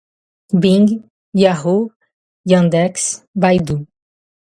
[0.61, 0.87] Bing,
[1.41, 1.89] Yahoo,
[2.49, 3.85] Yandex, Baidu